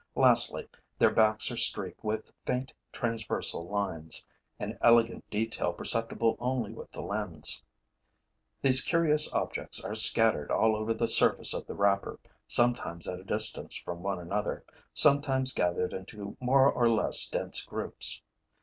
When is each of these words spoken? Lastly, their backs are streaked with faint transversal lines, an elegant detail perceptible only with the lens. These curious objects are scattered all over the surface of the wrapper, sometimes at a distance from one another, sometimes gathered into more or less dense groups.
Lastly, 0.15 0.67
their 0.97 1.11
backs 1.11 1.51
are 1.51 1.57
streaked 1.57 2.03
with 2.03 2.31
faint 2.43 2.73
transversal 2.91 3.67
lines, 3.69 4.25
an 4.57 4.75
elegant 4.81 5.29
detail 5.29 5.73
perceptible 5.73 6.35
only 6.39 6.73
with 6.73 6.89
the 6.91 7.03
lens. 7.03 7.61
These 8.63 8.81
curious 8.81 9.31
objects 9.31 9.85
are 9.85 9.93
scattered 9.93 10.49
all 10.49 10.75
over 10.75 10.91
the 10.95 11.07
surface 11.07 11.53
of 11.53 11.67
the 11.67 11.75
wrapper, 11.75 12.19
sometimes 12.47 13.07
at 13.07 13.19
a 13.19 13.23
distance 13.23 13.75
from 13.77 14.01
one 14.01 14.17
another, 14.17 14.65
sometimes 14.91 15.53
gathered 15.53 15.93
into 15.93 16.35
more 16.39 16.71
or 16.73 16.89
less 16.89 17.29
dense 17.29 17.63
groups. 17.63 18.23